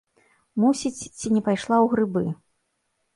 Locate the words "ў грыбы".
1.83-2.25